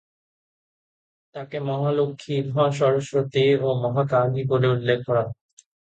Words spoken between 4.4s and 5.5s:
বলে উল্লেখ করা হয়।